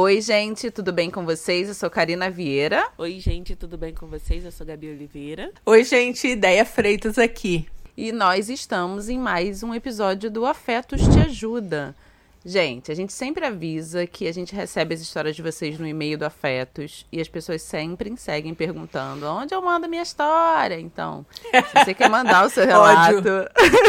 [0.00, 1.66] Oi, gente, tudo bem com vocês?
[1.66, 2.86] Eu sou Karina Vieira.
[2.96, 4.44] Oi, gente, tudo bem com vocês?
[4.44, 5.50] Eu sou Gabi Oliveira.
[5.66, 7.66] Oi, gente, Ideia Freitas aqui.
[7.96, 11.96] E nós estamos em mais um episódio do Afetos Te Ajuda.
[12.44, 16.16] Gente, a gente sempre avisa que a gente recebe as histórias de vocês no e-mail
[16.16, 20.78] do Afetos e as pessoas sempre seguem perguntando onde eu mando minha história.
[20.78, 23.20] Então, se você quer mandar o seu relato,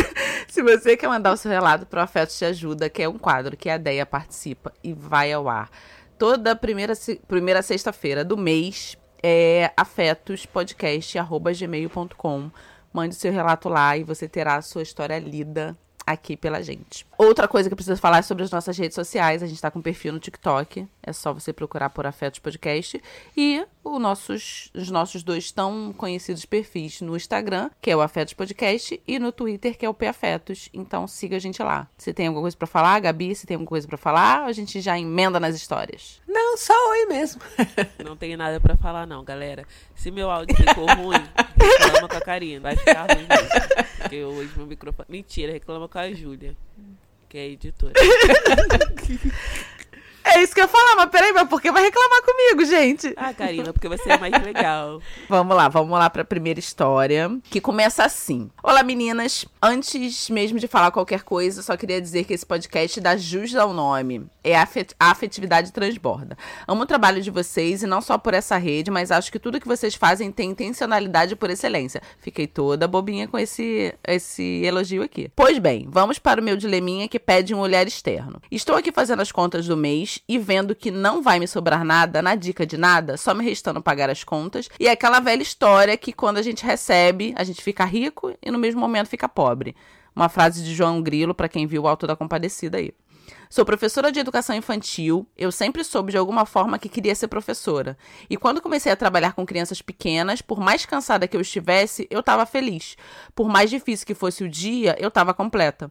[0.50, 3.20] se você quer mandar o seu relato para o Afetos Te Ajuda, que é um
[3.20, 5.70] quadro que a Deia participa e vai ao ar
[6.20, 6.94] toda primeira,
[7.28, 12.52] primeira sexta-feira do mês, é afetospodcast.gmail.com.
[12.94, 15.76] Mande seu relato lá e você terá a sua história lida
[16.10, 17.06] aqui pela gente.
[17.16, 19.44] Outra coisa que eu preciso falar é sobre as nossas redes sociais.
[19.44, 20.88] A gente está com perfil no TikTok.
[21.04, 23.00] É só você procurar por Afetos Podcast.
[23.38, 28.34] E os nossos, os nossos dois tão conhecidos perfis no Instagram, que é o Afetos
[28.34, 30.70] Podcast, e no Twitter, que é o P Afetos.
[30.74, 31.88] Então siga a gente lá.
[31.96, 33.36] Você tem alguma coisa para falar, Gabi?
[33.36, 34.42] Você tem alguma coisa para falar?
[34.42, 36.20] Ou a gente já emenda nas histórias?
[36.28, 37.42] Não, só oi mesmo.
[38.04, 39.64] não tenho nada para falar, não, galera.
[39.94, 41.24] Se meu áudio ficou ruim,
[41.56, 42.62] reclama com a Karina.
[42.62, 43.90] Vai ficar ruim mesmo.
[44.00, 45.06] Porque hoje meu microfone.
[45.10, 46.56] Mentira, reclama com a Júlia,
[47.28, 47.94] que é a editora.
[50.40, 53.14] É isso que eu ia falar, mas peraí, mas por que vai reclamar comigo, gente?
[53.18, 55.02] Ah, Karina, porque você é mais legal.
[55.28, 58.50] vamos lá, vamos lá pra primeira história, que começa assim.
[58.64, 59.46] Olá, meninas.
[59.62, 63.74] Antes mesmo de falar qualquer coisa, só queria dizer que esse podcast dá jus ao
[63.74, 64.28] nome.
[64.42, 64.66] É a
[65.12, 66.38] afetividade transborda.
[66.66, 69.60] Amo o trabalho de vocês e não só por essa rede, mas acho que tudo
[69.60, 72.02] que vocês fazem tem intencionalidade por excelência.
[72.22, 75.30] Fiquei toda bobinha com esse, esse elogio aqui.
[75.36, 78.42] Pois bem, vamos para o meu dileminha que pede um olhar externo.
[78.50, 82.22] Estou aqui fazendo as contas do mês e vendo que não vai me sobrar nada
[82.22, 84.70] na dica de nada, só me restando pagar as contas.
[84.80, 88.52] E é aquela velha história que quando a gente recebe, a gente fica rico e
[88.52, 89.76] no mesmo momento fica pobre.
[90.16, 92.94] Uma frase de João Grilo, para quem viu o Alto da Compadecida aí.
[93.50, 95.28] Sou professora de educação infantil.
[95.36, 97.98] Eu sempre soube de alguma forma que queria ser professora.
[98.30, 102.20] E quando comecei a trabalhar com crianças pequenas, por mais cansada que eu estivesse, eu
[102.20, 102.96] estava feliz.
[103.34, 105.90] Por mais difícil que fosse o dia, eu estava completa.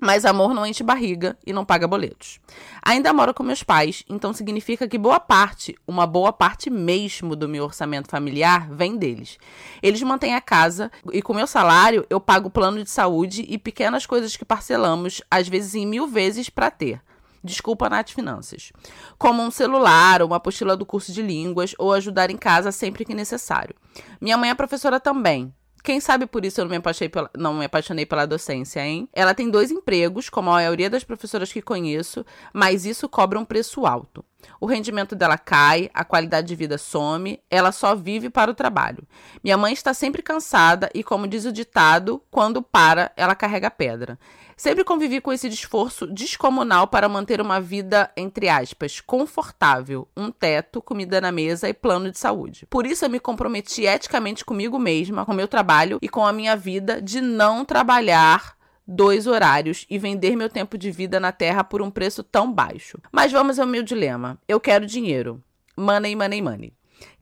[0.00, 2.40] Mas amor não enche barriga e não paga boletos.
[2.82, 7.48] Ainda moro com meus pais, então significa que boa parte, uma boa parte mesmo do
[7.48, 9.38] meu orçamento familiar vem deles.
[9.82, 14.06] Eles mantêm a casa e com meu salário eu pago plano de saúde e pequenas
[14.06, 17.02] coisas que parcelamos, às vezes em mil vezes, para ter.
[17.42, 18.70] Desculpa, Nath Finanças.
[19.18, 23.14] Como um celular, uma apostila do curso de línguas ou ajudar em casa sempre que
[23.14, 23.74] necessário.
[24.20, 25.52] Minha mãe é professora também,
[25.82, 29.08] quem sabe por isso eu não me, apaixonei pela, não me apaixonei pela docência, hein?
[29.12, 33.44] Ela tem dois empregos, como a maioria das professoras que conheço, mas isso cobra um
[33.44, 34.24] preço alto.
[34.60, 39.06] O rendimento dela cai, a qualidade de vida some, ela só vive para o trabalho.
[39.42, 44.18] Minha mãe está sempre cansada e, como diz o ditado, quando para, ela carrega pedra.
[44.56, 50.82] Sempre convivi com esse esforço descomunal para manter uma vida, entre aspas, confortável, um teto,
[50.82, 52.66] comida na mesa e plano de saúde.
[52.68, 56.54] Por isso eu me comprometi eticamente comigo mesma, com meu trabalho e com a minha
[56.56, 58.59] vida de não trabalhar
[58.90, 62.98] dois horários e vender meu tempo de vida na Terra por um preço tão baixo.
[63.12, 64.38] Mas vamos ao meu dilema.
[64.48, 65.42] Eu quero dinheiro.
[65.76, 66.72] Money, money, money.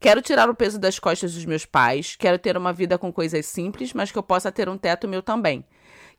[0.00, 3.46] Quero tirar o peso das costas dos meus pais, quero ter uma vida com coisas
[3.46, 5.64] simples, mas que eu possa ter um teto meu também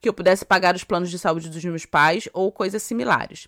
[0.01, 3.47] que eu pudesse pagar os planos de saúde dos meus pais ou coisas similares.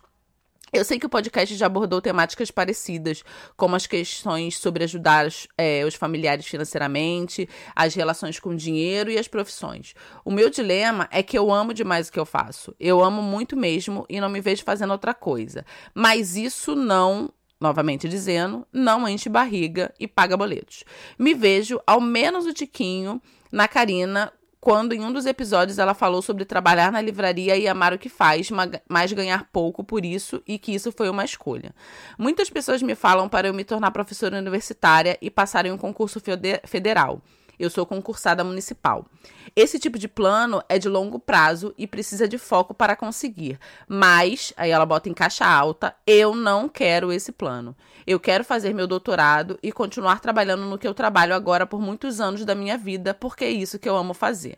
[0.73, 3.25] Eu sei que o podcast já abordou temáticas parecidas,
[3.57, 5.27] como as questões sobre ajudar
[5.57, 9.93] é, os familiares financeiramente, as relações com o dinheiro e as profissões.
[10.23, 12.73] O meu dilema é que eu amo demais o que eu faço.
[12.79, 15.65] Eu amo muito mesmo e não me vejo fazendo outra coisa.
[15.93, 17.29] Mas isso não
[17.59, 20.83] novamente dizendo, não enche barriga e paga boletos.
[21.19, 23.21] Me vejo, ao menos o tiquinho,
[23.51, 27.93] na Karina quando em um dos episódios ela falou sobre trabalhar na livraria e amar
[27.93, 28.49] o que faz,
[28.87, 31.73] mas ganhar pouco por isso e que isso foi uma escolha.
[32.15, 36.21] Muitas pessoas me falam para eu me tornar professora universitária e passar em um concurso
[36.63, 37.23] federal.
[37.57, 39.05] Eu sou concursada municipal.
[39.53, 43.59] Esse tipo de plano é de longo prazo e precisa de foco para conseguir.
[43.85, 47.75] Mas, aí ela bota em caixa alta, eu não quero esse plano.
[48.07, 52.21] Eu quero fazer meu doutorado e continuar trabalhando no que eu trabalho agora por muitos
[52.21, 54.57] anos da minha vida, porque é isso que eu amo fazer.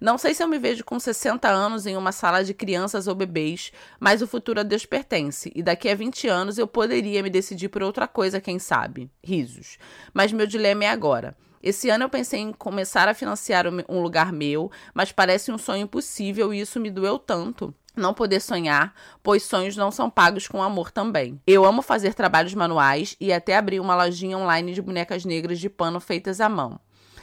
[0.00, 3.14] Não sei se eu me vejo com 60 anos em uma sala de crianças ou
[3.14, 7.30] bebês, mas o futuro a Deus pertence, e daqui a 20 anos eu poderia me
[7.30, 9.08] decidir por outra coisa, quem sabe?
[9.22, 9.78] Risos.
[10.12, 11.36] Mas meu dilema é agora.
[11.64, 15.84] Esse ano eu pensei em começar a financiar um lugar meu, mas parece um sonho
[15.84, 20.62] impossível e isso me doeu tanto não poder sonhar, pois sonhos não são pagos com
[20.62, 21.40] amor também.
[21.46, 25.70] Eu amo fazer trabalhos manuais e até abrir uma lojinha online de bonecas negras de
[25.70, 26.78] pano feitas à mão.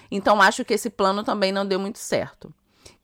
[0.10, 2.52] Então acho que esse plano também não deu muito certo.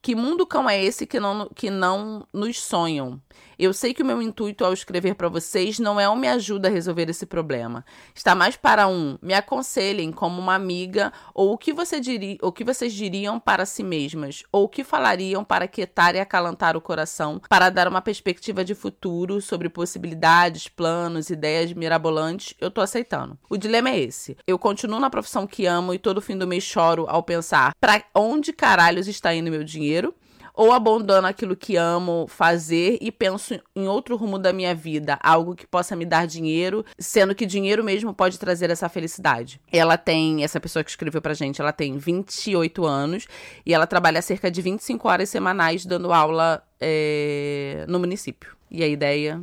[0.01, 3.21] Que mundo cão é esse que não, que não nos sonham?
[3.59, 6.67] Eu sei que o meu intuito ao escrever para vocês não é um me ajuda
[6.67, 7.83] a resolver esse problema.
[8.13, 12.51] Está mais para um me aconselhem como uma amiga ou o que, você diri, o
[12.51, 16.81] que vocês diriam para si mesmas ou o que falariam para quietar e acalantar o
[16.81, 22.53] coração, para dar uma perspectiva de futuro sobre possibilidades, planos, ideias mirabolantes.
[22.61, 23.39] Eu tô aceitando.
[23.49, 24.37] O dilema é esse.
[24.45, 28.03] Eu continuo na profissão que amo e todo fim do mês choro ao pensar para
[28.13, 30.13] onde caralhos está indo meu dinheiro?
[30.57, 35.55] Ou abandono aquilo que amo fazer e penso em outro rumo da minha vida, algo
[35.55, 39.61] que possa me dar dinheiro, sendo que dinheiro mesmo pode trazer essa felicidade.
[39.71, 43.27] Ela tem, essa pessoa que escreveu pra gente, ela tem 28 anos
[43.63, 48.57] e ela trabalha cerca de 25 horas semanais dando aula é, no município.
[48.71, 49.39] E a ideia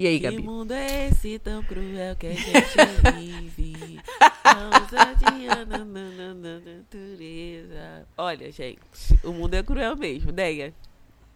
[0.00, 0.36] e aí, Gabi?
[0.36, 2.48] Que mundo é esse tão cruel que a gente
[3.18, 4.00] vive?
[6.40, 8.06] Natureza.
[8.16, 8.80] Olha, gente,
[9.22, 10.72] o mundo é cruel mesmo, Deia.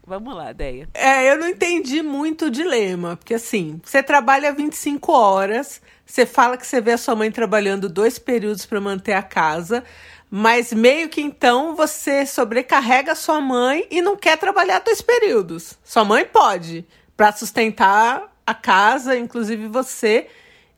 [0.07, 0.89] Vamos lá, Deia.
[0.95, 6.57] É, eu não entendi muito o dilema, porque assim, você trabalha 25 horas, você fala
[6.57, 9.85] que você vê a sua mãe trabalhando dois períodos para manter a casa,
[10.31, 15.79] mas meio que então você sobrecarrega a sua mãe e não quer trabalhar dois períodos.
[15.85, 20.29] Sua mãe pode, para sustentar a casa, inclusive você,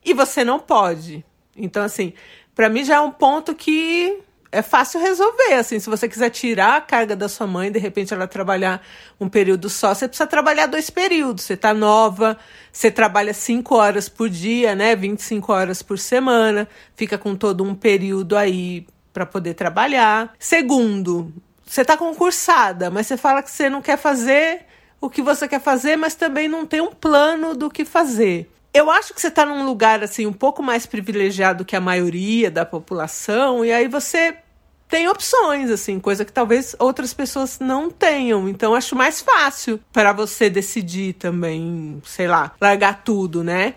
[0.03, 1.25] e você não pode.
[1.55, 2.13] Então, assim,
[2.55, 4.21] para mim já é um ponto que
[4.51, 5.53] é fácil resolver.
[5.53, 8.81] Assim, se você quiser tirar a carga da sua mãe, de repente ela trabalhar
[9.19, 11.43] um período só, você precisa trabalhar dois períodos.
[11.43, 12.37] Você tá nova,
[12.71, 14.95] você trabalha cinco horas por dia, né?
[14.95, 20.33] 25 horas por semana, fica com todo um período aí para poder trabalhar.
[20.39, 21.33] Segundo,
[21.65, 24.65] você tá concursada, mas você fala que você não quer fazer
[24.99, 28.49] o que você quer fazer, mas também não tem um plano do que fazer.
[28.73, 32.51] Eu acho que você está num lugar assim um pouco mais privilegiado que a maioria
[32.51, 34.35] da população e aí você
[34.87, 38.47] tem opções assim, coisa que talvez outras pessoas não tenham.
[38.47, 43.75] Então acho mais fácil para você decidir também, sei lá, largar tudo, né?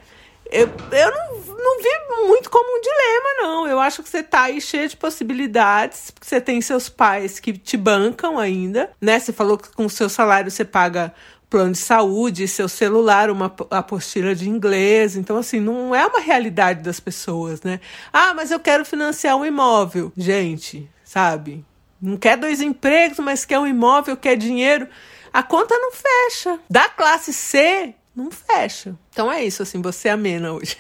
[0.50, 3.66] Eu, eu não, não vi muito como um dilema, não.
[3.66, 6.12] Eu acho que você tá aí cheio de possibilidades.
[6.20, 9.18] Você tem seus pais que te bancam ainda, né?
[9.18, 11.14] Você falou que com o seu salário você paga
[11.48, 15.16] plano de saúde, seu celular, uma apostila de inglês.
[15.16, 17.80] Então, assim, não é uma realidade das pessoas, né?
[18.12, 20.12] Ah, mas eu quero financiar um imóvel.
[20.16, 21.64] Gente, sabe?
[22.00, 24.88] Não quer dois empregos, mas quer um imóvel, quer dinheiro.
[25.32, 26.58] A conta não fecha.
[26.68, 28.96] Da classe C, não fecha.
[29.10, 30.76] Então é isso, assim, você é amena hoje.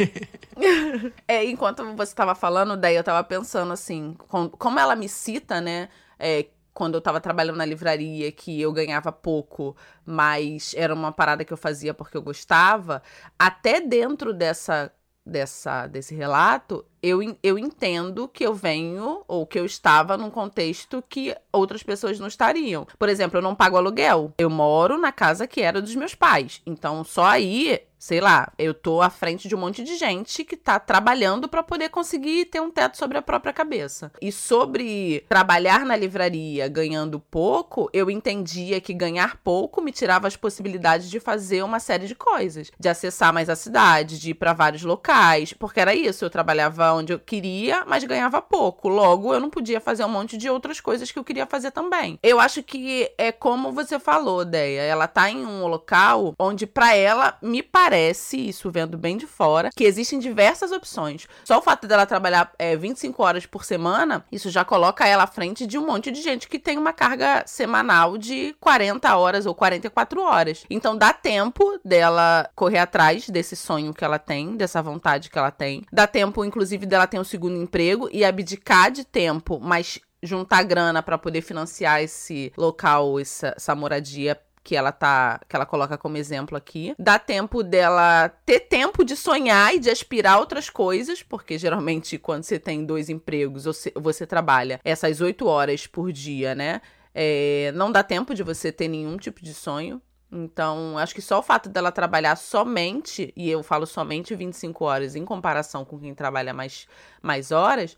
[1.26, 5.88] é, enquanto você estava falando, daí eu estava pensando assim, como ela me cita, né?
[6.18, 11.44] É, quando eu estava trabalhando na livraria, que eu ganhava pouco, mas era uma parada
[11.44, 13.02] que eu fazia porque eu gostava,
[13.38, 14.92] até dentro dessa
[15.24, 21.02] dessa desse relato, eu, eu entendo que eu venho ou que eu estava num contexto
[21.08, 22.86] que outras pessoas não estariam.
[22.98, 24.32] Por exemplo, eu não pago aluguel.
[24.38, 26.60] Eu moro na casa que era dos meus pais.
[26.66, 30.56] Então, só aí sei lá, eu tô à frente de um monte de gente que
[30.56, 34.10] tá trabalhando para poder conseguir ter um teto sobre a própria cabeça.
[34.22, 40.34] E sobre trabalhar na livraria ganhando pouco, eu entendia que ganhar pouco me tirava as
[40.34, 44.54] possibilidades de fazer uma série de coisas, de acessar mais a cidade, de ir para
[44.54, 48.88] vários locais, porque era isso, eu trabalhava onde eu queria, mas ganhava pouco.
[48.88, 52.18] Logo, eu não podia fazer um monte de outras coisas que eu queria fazer também.
[52.22, 56.94] Eu acho que é como você falou, Deia, ela tá em um local onde para
[56.94, 61.26] ela me parece isso vendo bem de fora, que existem diversas opções.
[61.44, 65.26] Só o fato dela trabalhar é, 25 horas por semana, isso já coloca ela à
[65.26, 69.54] frente de um monte de gente que tem uma carga semanal de 40 horas ou
[69.54, 70.64] 44 horas.
[70.68, 75.50] Então dá tempo dela correr atrás desse sonho que ela tem, dessa vontade que ela
[75.50, 75.84] tem.
[75.92, 81.02] Dá tempo, inclusive, dela ter um segundo emprego e abdicar de tempo, mas juntar grana
[81.02, 86.16] para poder financiar esse local, essa, essa moradia que ela tá, que ela coloca como
[86.16, 86.94] exemplo aqui.
[86.98, 92.44] Dá tempo dela ter tempo de sonhar e de aspirar outras coisas, porque geralmente quando
[92.44, 96.80] você tem dois empregos, você, você trabalha essas oito horas por dia, né?
[97.14, 100.00] É, não dá tempo de você ter nenhum tipo de sonho.
[100.32, 105.16] Então, acho que só o fato dela trabalhar somente, e eu falo somente 25 horas
[105.16, 106.86] em comparação com quem trabalha mais,
[107.20, 107.96] mais horas,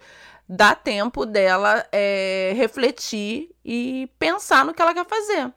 [0.49, 5.53] dá tempo dela é, refletir e pensar no que ela quer fazer.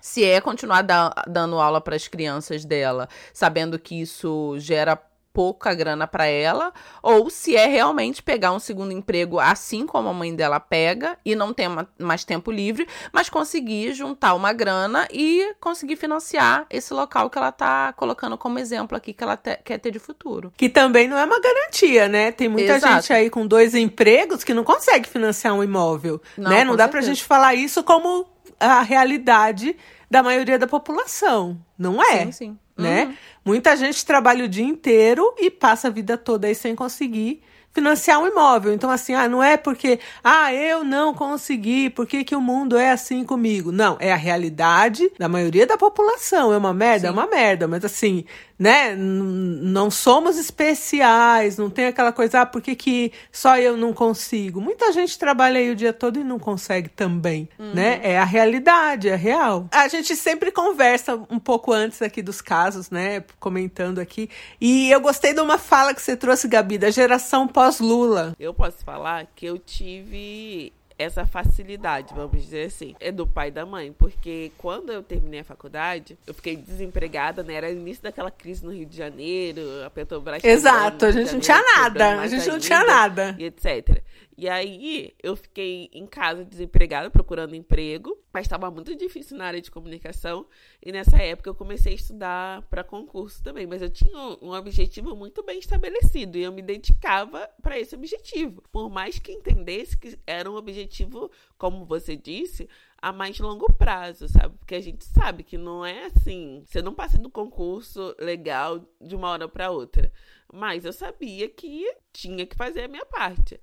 [0.00, 4.96] Se é continuar da, dando aula para as crianças dela, sabendo que isso gera
[5.38, 10.12] pouca grana para ela, ou se é realmente pegar um segundo emprego assim como a
[10.12, 15.54] mãe dela pega e não ter mais tempo livre, mas conseguir juntar uma grana e
[15.60, 19.78] conseguir financiar esse local que ela tá colocando como exemplo aqui que ela te, quer
[19.78, 20.52] ter de futuro.
[20.56, 22.32] Que também não é uma garantia, né?
[22.32, 22.94] Tem muita Exato.
[22.94, 26.64] gente aí com dois empregos que não consegue financiar um imóvel, não, né?
[26.64, 26.90] Não dá certeza.
[26.90, 28.26] pra gente falar isso como
[28.58, 29.76] a realidade
[30.10, 31.60] da maioria da população.
[31.78, 32.24] Não é?
[32.24, 32.58] Sim, sim.
[32.78, 33.04] Né?
[33.04, 33.14] Uhum.
[33.44, 37.42] Muita gente trabalha o dia inteiro e passa a vida toda aí sem conseguir
[37.72, 38.72] financiar um imóvel.
[38.72, 42.76] Então, assim, ah, não é porque, ah, eu não consegui, por que, que o mundo
[42.76, 43.70] é assim comigo?
[43.70, 46.52] Não, é a realidade da maioria da população.
[46.52, 47.08] É uma merda?
[47.08, 47.16] É Sim.
[47.16, 48.24] uma merda, mas assim,
[48.58, 53.92] né, não somos especiais, não tem aquela coisa, ah, por que, que só eu não
[53.92, 54.60] consigo?
[54.60, 58.00] Muita gente trabalha aí o dia todo e não consegue também, né?
[58.02, 59.68] É a realidade, é real.
[59.70, 64.28] A gente sempre conversa um pouco antes aqui dos casos, né, comentando aqui,
[64.60, 68.34] e eu gostei de uma fala que você trouxe, Gabi, da geração pós-Lula.
[68.40, 73.50] Eu posso falar que eu tive essa facilidade, vamos dizer assim, é do pai e
[73.52, 77.54] da mãe, porque quando eu terminei a faculdade, eu fiquei desempregada, né?
[77.54, 81.40] Era o início daquela crise no Rio de Janeiro, a Petrobras Exato, a gente não
[81.40, 83.36] tinha nada, a gente não tinha nada.
[83.38, 84.02] E etc.
[84.40, 89.60] E aí eu fiquei em casa desempregada, procurando emprego, mas estava muito difícil na área
[89.60, 90.46] de comunicação.
[90.80, 95.16] E nessa época eu comecei a estudar para concurso também, mas eu tinha um, objetivo
[95.16, 98.62] muito bem estabelecido e eu me dedicava para esse objetivo.
[98.70, 101.28] Por mais que entendesse que era um objetivo,
[101.58, 102.68] como você disse,
[103.02, 104.56] a mais longo prazo, sabe?
[104.56, 109.16] Porque a gente sabe que não é assim, você não passa do concurso legal de
[109.16, 110.12] uma hora para outra.
[110.52, 113.60] Mas eu sabia que tinha que fazer a minha parte.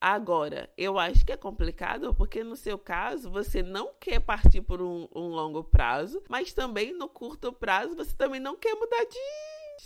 [0.00, 4.82] Agora, eu acho que é complicado porque no seu caso você não quer partir por
[4.82, 9.18] um, um longo prazo, mas também no curto prazo você também não quer mudar de,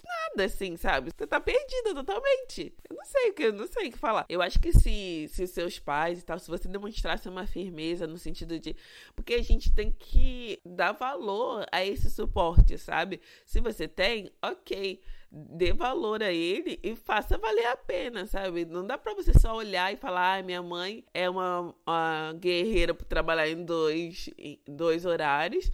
[0.04, 1.10] nada, assim, sabe?
[1.16, 2.74] Você tá perdida totalmente.
[2.88, 4.24] Eu não sei o que, eu não sei o que falar.
[4.28, 8.18] Eu acho que se, se seus pais e tal, se você demonstrasse uma firmeza no
[8.18, 8.76] sentido de.
[9.14, 13.20] Porque a gente tem que dar valor a esse suporte, sabe?
[13.44, 15.00] Se você tem, ok
[15.32, 18.64] dê valor a ele e faça valer a pena, sabe?
[18.64, 22.92] Não dá pra você só olhar e falar, ah, minha mãe é uma, uma guerreira
[22.92, 25.70] por trabalhar em dois, em dois horários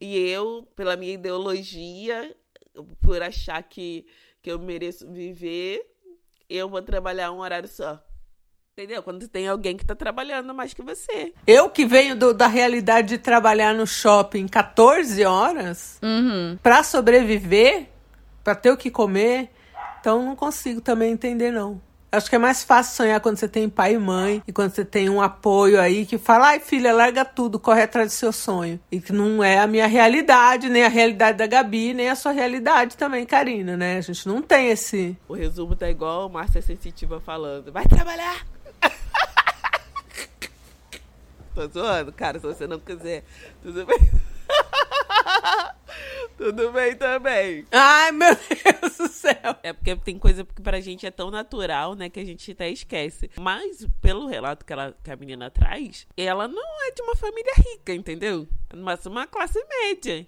[0.00, 2.34] e eu, pela minha ideologia,
[3.02, 4.06] por achar que,
[4.40, 5.84] que eu mereço viver,
[6.48, 8.00] eu vou trabalhar um horário só.
[8.72, 9.02] Entendeu?
[9.02, 11.34] Quando tem alguém que tá trabalhando mais que você.
[11.46, 16.56] Eu que venho do- da realidade de trabalhar no shopping 14 horas Uhum.
[16.62, 17.89] pra sobreviver,
[18.42, 19.50] pra ter o que comer,
[20.00, 21.80] então não consigo também entender não.
[22.12, 24.84] Acho que é mais fácil sonhar quando você tem pai e mãe e quando você
[24.84, 28.80] tem um apoio aí que fala, ai filha, larga tudo, corre atrás do seu sonho.
[28.90, 32.32] E que não é a minha realidade, nem a realidade da Gabi, nem a sua
[32.32, 33.98] realidade também, Karina, né?
[33.98, 35.16] A gente não tem esse.
[35.28, 37.70] O resumo tá igual Márcia Sensitiva falando.
[37.70, 38.44] Vai trabalhar!
[41.54, 43.22] Tô zoando, cara, se você não quiser.
[43.62, 44.00] Tudo bem.
[46.40, 47.66] Tudo bem também.
[47.70, 48.34] Ai, meu
[48.80, 49.56] Deus do céu!
[49.62, 52.70] É porque tem coisa que pra gente é tão natural, né, que a gente até
[52.70, 53.30] esquece.
[53.38, 57.52] Mas, pelo relato que, ela, que a menina traz, ela não é de uma família
[57.58, 58.48] rica, entendeu?
[58.74, 60.26] Mas uma classe média.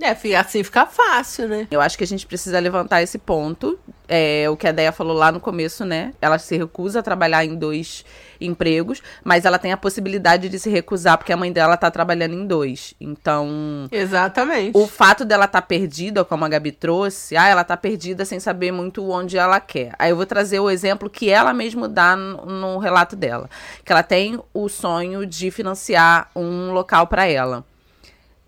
[0.00, 1.68] É, assim fica fácil, né?
[1.70, 3.78] Eu acho que a gente precisa levantar esse ponto.
[4.08, 6.12] É o que a Deia falou lá no começo, né?
[6.20, 8.04] Ela se recusa a trabalhar em dois
[8.40, 12.34] empregos, mas ela tem a possibilidade de se recusar porque a mãe dela tá trabalhando
[12.34, 12.94] em dois.
[13.00, 14.76] Então, Exatamente.
[14.76, 18.72] o fato dela estar perdida, como a Gabi trouxe, ah, ela tá perdida sem saber
[18.72, 19.92] muito onde ela quer.
[19.98, 23.48] Aí eu vou trazer o exemplo que ela mesma dá no, no relato dela,
[23.84, 27.64] que ela tem o sonho de financiar um local para ela.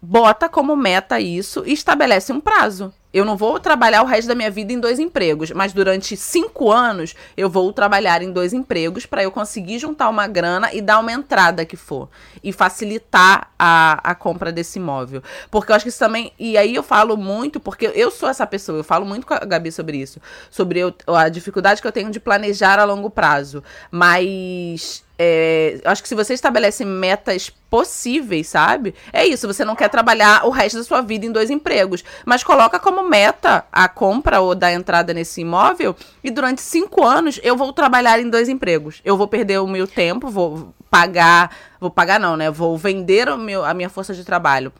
[0.08, 2.94] Bota como meta isso e estabelece um prazo.
[3.12, 6.70] Eu não vou trabalhar o resto da minha vida em dois empregos, mas durante cinco
[6.70, 11.00] anos eu vou trabalhar em dois empregos para eu conseguir juntar uma grana e dar
[11.00, 12.08] uma entrada que for.
[12.40, 15.24] E facilitar a, a compra desse imóvel.
[15.50, 16.32] Porque eu acho que isso também.
[16.38, 19.40] E aí eu falo muito, porque eu sou essa pessoa, eu falo muito com a
[19.40, 20.20] Gabi sobre isso.
[20.48, 23.60] Sobre eu- a dificuldade que eu tenho de planejar a longo prazo.
[23.90, 25.04] Mas.
[25.18, 28.94] É, acho que se você estabelece metas possíveis, sabe?
[29.12, 32.44] É isso, você não quer trabalhar o resto da sua vida em dois empregos, mas
[32.44, 37.56] coloca como meta a compra ou da entrada nesse imóvel e durante cinco anos eu
[37.56, 39.00] vou trabalhar em dois empregos.
[39.04, 42.50] Eu vou perder o meu tempo, vou pagar, vou pagar não, né?
[42.50, 44.72] Vou vender o meu, a minha força de trabalho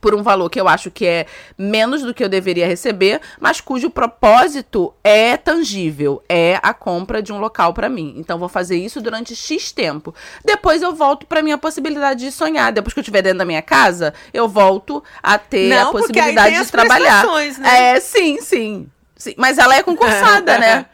[0.00, 1.26] por um valor que eu acho que é
[1.58, 7.32] menos do que eu deveria receber, mas cujo propósito é tangível, é a compra de
[7.32, 8.14] um local para mim.
[8.16, 10.14] Então vou fazer isso durante X tempo.
[10.44, 12.72] Depois eu volto para minha possibilidade de sonhar.
[12.72, 16.56] Depois que eu estiver dentro da minha casa, eu volto a ter Não, a possibilidade
[16.64, 17.24] de trabalhar.
[17.58, 17.94] né?
[17.96, 19.34] É, sim, sim, sim.
[19.36, 20.86] Mas ela é concursada, né?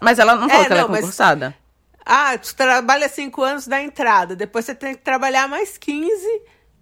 [0.00, 1.54] Mas ela não falou É, que ela é não, mas- concursada.
[2.04, 6.10] Ah, tu trabalha cinco anos da entrada, depois você tem que trabalhar mais 15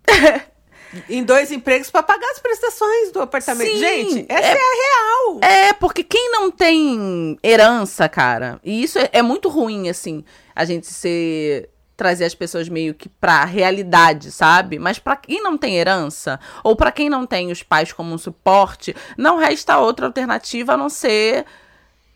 [1.08, 3.70] em dois empregos para pagar as prestações do apartamento.
[3.70, 5.40] Sim, Gente, essa é- é, a real.
[5.42, 10.64] É, porque quem não tem herança, cara, e isso é, é muito ruim, assim, a
[10.64, 14.78] gente ser trazer as pessoas meio que pra realidade, sabe?
[14.78, 18.18] Mas pra quem não tem herança, ou pra quem não tem os pais como um
[18.18, 21.44] suporte, não resta outra alternativa a não ser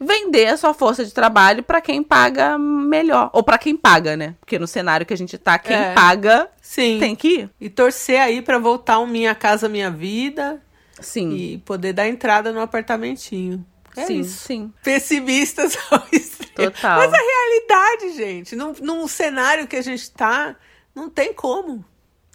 [0.00, 3.30] vender a sua força de trabalho pra quem paga melhor.
[3.32, 4.34] Ou pra quem paga, né?
[4.40, 5.94] Porque no cenário que a gente tá, quem É.
[5.94, 6.98] paga Sim.
[6.98, 7.50] tem que ir.
[7.60, 10.60] E torcer aí pra voltar um Minha Casa Minha Vida
[11.00, 11.30] Sim.
[11.32, 13.64] e poder dar entrada no apartamentinho.
[13.96, 14.44] É sim, isso.
[14.46, 14.72] sim.
[14.82, 16.52] Pessimistas ao extremo.
[16.72, 16.98] Total.
[16.98, 20.56] Mas a realidade, gente, num, num cenário que a gente tá,
[20.94, 21.84] não tem como.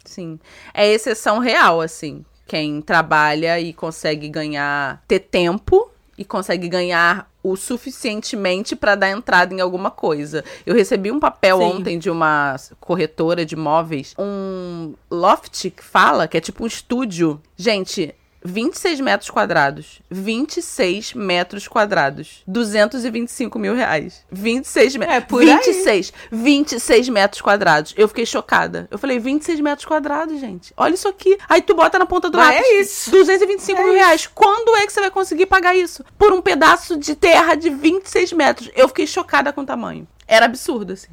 [0.04, 0.40] Sim.
[0.72, 2.24] É exceção real, assim.
[2.46, 5.89] Quem trabalha e consegue ganhar, ter tempo
[6.20, 10.44] e consegue ganhar o suficientemente pra dar entrada em alguma coisa.
[10.66, 11.64] Eu recebi um papel Sim.
[11.64, 17.40] ontem de uma corretora de imóveis, um loft que fala, que é tipo um estúdio.
[17.56, 20.00] Gente, 26 metros quadrados.
[20.10, 22.42] 26 metros quadrados.
[22.46, 24.24] 225 mil reais.
[24.32, 25.16] 26 metros.
[25.16, 25.46] É, por aí.
[25.46, 26.12] 26.
[26.32, 27.94] 26 metros quadrados.
[27.96, 28.88] Eu fiquei chocada.
[28.90, 30.72] Eu falei, 26 metros quadrados, gente.
[30.76, 31.36] Olha isso aqui.
[31.48, 32.68] Aí tu bota na ponta do Mas lápis.
[32.70, 33.10] é isso.
[33.10, 34.04] 225 É mil isso.
[34.04, 34.26] reais.
[34.26, 36.04] Quando é que você vai conseguir pagar isso?
[36.18, 38.70] Por um pedaço de terra de 26 metros.
[38.74, 40.08] Eu fiquei chocada com o tamanho.
[40.26, 41.08] Era absurdo, assim.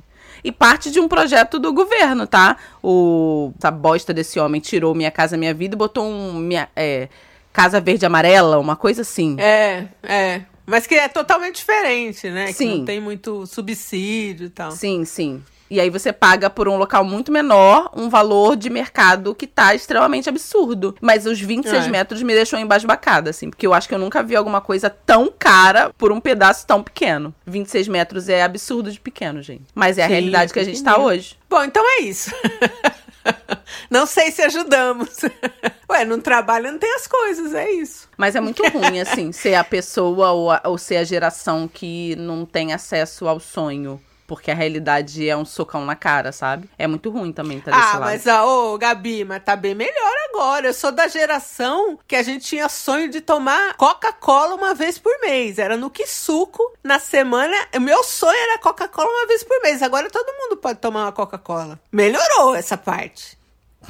[0.47, 2.55] E parte de um projeto do governo, tá?
[2.81, 7.09] O, essa bosta desse homem tirou Minha Casa Minha Vida e botou um minha, é,
[7.51, 9.35] Casa Verde Amarela, uma coisa assim.
[9.41, 10.43] É, é.
[10.65, 12.47] Mas que é totalmente diferente, né?
[12.47, 12.77] Que Sim.
[12.77, 14.71] não tem muito subsídio e tal.
[14.71, 15.43] Sim, sim.
[15.69, 19.75] E aí você paga por um local muito menor um valor de mercado que tá
[19.75, 20.95] extremamente absurdo.
[21.01, 21.89] Mas os 26 É.
[21.89, 23.49] metros me deixou embasbacada, assim.
[23.49, 26.81] Porque eu acho que eu nunca vi alguma coisa tão cara por um pedaço tão
[26.81, 27.33] pequeno.
[27.45, 29.63] 26 metros é absurdo de pequeno, gente.
[29.75, 31.37] Mas é a Sim, realidade que a gente tá hoje.
[31.49, 32.31] Bom, então é isso.
[33.89, 35.09] não sei se ajudamos.
[35.89, 38.07] Ué, não trabalha, não tem as coisas, é isso.
[38.17, 42.15] Mas é muito ruim, assim, ser a pessoa ou, a- ou ser a geração que
[42.17, 44.01] não tem acesso ao sonho.
[44.27, 46.69] Porque a realidade é um socão na cara, sabe?
[46.77, 48.01] É muito ruim também tá desse ah, lado.
[48.01, 50.67] mas, ah, ô, Gabi, mas tá bem melhor agora.
[50.67, 55.17] Eu sou da geração que a gente tinha sonho de tomar Coca-Cola uma vez por
[55.21, 55.57] mês.
[55.57, 57.55] Era no que suco, na semana.
[57.73, 59.81] O meu sonho era Coca-Cola uma vez por mês.
[59.81, 61.79] Agora todo mundo pode tomar uma Coca-Cola.
[61.89, 63.37] Melhorou essa parte.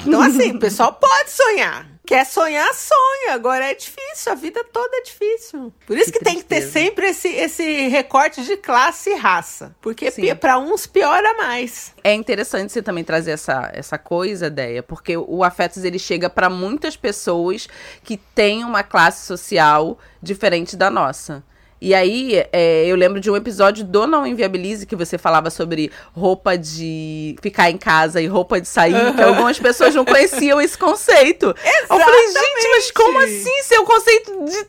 [0.05, 1.87] Então, assim, o pessoal pode sonhar.
[2.07, 3.33] Quer sonhar, sonha.
[3.33, 5.73] Agora é difícil, a vida toda é difícil.
[5.85, 9.75] Por isso que, Que tem que ter sempre esse, esse recorte de classe e raça.
[9.81, 11.93] Porque pra uns piora mais.
[12.01, 16.49] É interessante você também trazer essa, essa coisa, ideia, porque o Afetos ele chega para
[16.49, 17.67] muitas pessoas
[18.05, 21.43] que têm uma classe social diferente da nossa.
[21.79, 25.91] E aí, é, eu lembro de um episódio do Não Inviabilize que você falava sobre
[26.11, 30.77] roupa de ficar em casa e roupa de sair, que algumas pessoas não conheciam esse
[30.77, 31.45] conceito.
[31.45, 33.59] Eu falei, gente, mas como Exatamente.
[33.59, 33.75] assim?
[33.75, 34.67] É o conceito de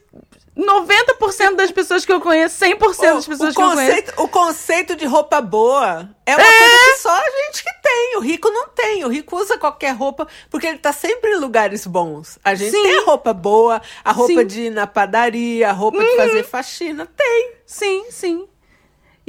[0.58, 2.78] 90% das pessoas que eu conheço, 100%
[3.14, 3.86] das pessoas que eu conheço.
[3.86, 8.16] conceito, o conceito de roupa boa é uma coisa que só a gente que tem.
[8.16, 9.04] O rico não tem.
[9.04, 12.38] O rico usa qualquer roupa porque ele tá sempre em lugares bons.
[12.44, 12.82] A gente Sim.
[12.82, 14.38] tem a roupa boa, a roupa Sim.
[14.38, 14.46] Uhum.
[14.46, 17.06] de ir na padaria, a roupa de fazer faxina.
[17.06, 17.52] Tem.
[17.64, 18.48] Sim, sim.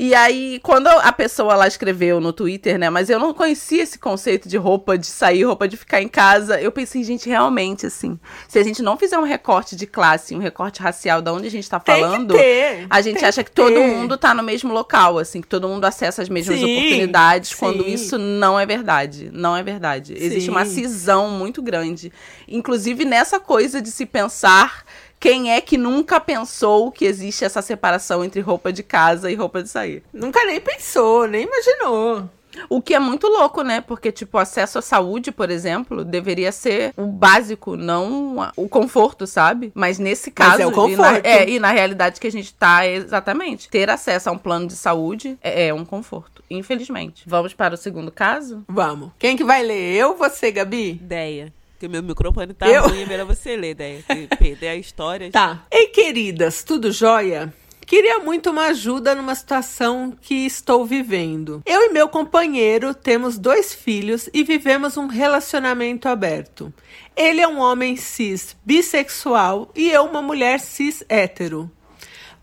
[0.02, 2.90] E aí, quando a pessoa lá escreveu no Twitter, né?
[2.90, 6.58] Mas eu não conhecia esse conceito de roupa de sair, roupa de ficar em casa.
[6.58, 10.40] Eu pensei, gente, realmente, assim, se a gente não fizer um recorte de classe, um
[10.40, 13.52] recorte racial da onde a gente tá Tem falando, que a gente tem acha que,
[13.52, 13.88] todo ter.
[13.88, 17.84] mundo tá no mesmo local, assim, que todo mundo acessa as mesmas Sim, oportunidades, quando
[17.84, 17.92] sim.
[17.92, 19.30] isso não é verdade.
[19.34, 20.14] Não é verdade.
[20.16, 20.52] Existe Sim.
[20.52, 22.10] uma cisão muito grande.
[22.48, 24.86] Inclusive nessa coisa de se pensar
[25.20, 29.62] quem é que nunca pensou que existe essa separação entre roupa de casa e roupa
[29.62, 30.04] de sair.
[30.14, 32.30] Nunca nem pensou, nem imaginou.
[32.68, 33.80] O que é muito louco, né?
[33.80, 39.72] Porque, tipo, acesso à saúde, por exemplo, deveria ser o básico, não o conforto, sabe?
[39.76, 40.62] Mas nesse Mas caso.
[40.64, 40.76] é o E na,
[41.12, 41.26] conforto.
[41.26, 43.70] é, e na realidade que a gente tá, é exatamente.
[43.70, 47.24] Ter acesso a um plano de saúde é, é um conforto, infelizmente.
[47.28, 48.64] Vamos para o segundo caso?
[48.68, 49.12] Vamos.
[49.20, 49.96] Quem que vai ler?
[49.96, 50.92] Eu ou você, Gabi?
[50.92, 51.54] Ideia.
[51.80, 52.90] Porque meu microfone tá Eu?
[52.90, 54.04] ruim, é melhor você ler, ideia.
[54.06, 55.32] Se perder a história.
[55.32, 55.66] Tá.
[55.72, 57.54] Ei, queridas, tudo jóia?
[57.86, 61.64] Queria muito uma ajuda numa situação que estou vivendo.
[61.66, 66.74] Eu e meu companheiro temos dois filhos e vivemos um relacionamento aberto.
[67.16, 71.72] Ele é um homem cis bissexual e eu uma mulher cis hétero.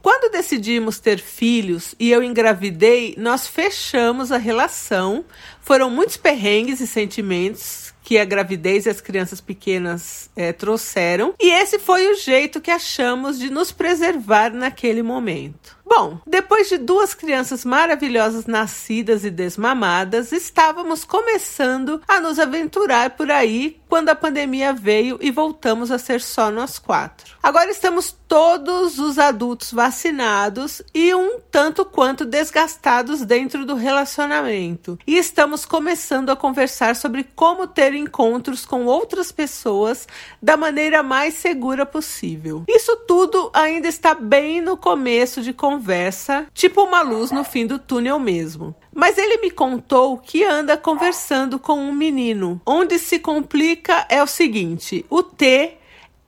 [0.01, 5.27] Quando decidimos ter filhos e eu engravidei, nós fechamos a relação.
[5.61, 11.35] Foram muitos perrengues e sentimentos que a gravidez e as crianças pequenas eh, trouxeram.
[11.40, 15.76] E esse foi o jeito que achamos de nos preservar naquele momento.
[15.88, 23.31] Bom, depois de duas crianças maravilhosas nascidas e desmamadas, estávamos começando a nos aventurar por
[23.31, 27.37] aí quando a pandemia veio e voltamos a ser só nós quatro.
[27.40, 34.99] Agora estamos todos os adultos vacinados e um tanto quanto desgastados dentro do relacionamento.
[35.07, 40.09] E estamos começando a conversar sobre como ter encontros com outras pessoas
[40.42, 42.64] da maneira mais segura possível.
[42.68, 45.76] Isso tudo ainda está bem no começo de conversa,
[46.53, 48.75] tipo uma luz no fim do túnel mesmo.
[48.95, 52.61] Mas ele me contou que anda conversando com um menino.
[52.65, 55.77] Onde se complica é o seguinte: o T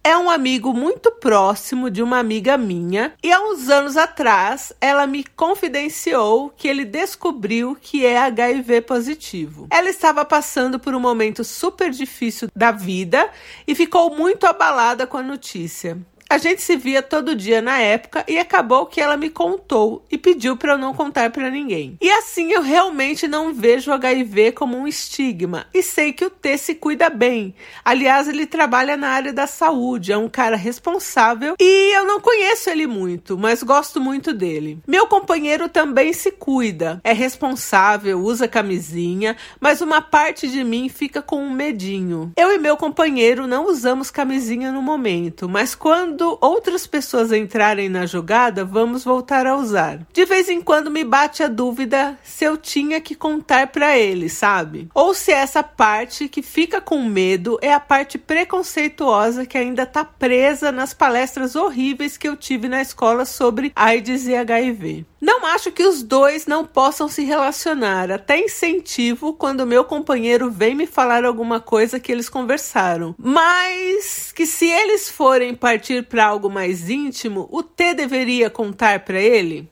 [0.08, 5.06] é um amigo muito próximo de uma amiga minha e há uns anos atrás ela
[5.06, 9.66] me confidenciou que ele descobriu que é HIV positivo.
[9.70, 13.28] Ela estava passando por um momento super difícil da vida
[13.66, 15.98] e ficou muito abalada com a notícia.
[16.30, 20.18] A gente se via todo dia na época e acabou que ela me contou e
[20.18, 21.96] pediu para eu não contar para ninguém.
[22.02, 26.28] E assim eu realmente não vejo o HIV como um estigma e sei que o
[26.28, 27.54] T se cuida bem.
[27.82, 32.68] Aliás, ele trabalha na área da saúde, é um cara responsável e eu não conheço
[32.68, 34.80] ele muito, mas gosto muito dele.
[34.86, 41.22] Meu companheiro também se cuida, é responsável, usa camisinha, mas uma parte de mim fica
[41.22, 42.32] com um medinho.
[42.36, 47.88] Eu e meu companheiro não usamos camisinha no momento, mas quando quando outras pessoas entrarem
[47.88, 50.00] na jogada, vamos voltar a usar.
[50.12, 54.28] De vez em quando me bate a dúvida se eu tinha que contar para ele,
[54.28, 54.88] sabe?
[54.92, 60.04] Ou se essa parte que fica com medo é a parte preconceituosa que ainda tá
[60.04, 65.06] presa nas palestras horríveis que eu tive na escola sobre AIDS e HIV.
[65.20, 70.76] Não acho que os dois não possam se relacionar, até incentivo quando meu companheiro vem
[70.76, 73.14] me falar alguma coisa que eles conversaram.
[73.18, 79.20] Mas que se eles forem partir para algo mais íntimo, o T deveria contar para
[79.20, 79.68] ele?